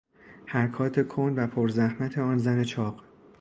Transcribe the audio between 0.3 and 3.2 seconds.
حرکات کند و پرزحمت آن زن چاق